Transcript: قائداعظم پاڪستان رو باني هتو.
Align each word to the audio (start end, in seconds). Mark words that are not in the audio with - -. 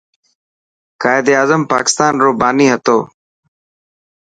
قائداعظم 1.01 1.61
پاڪستان 1.71 2.13
رو 2.23 2.29
باني 2.39 2.67
هتو. 2.73 2.97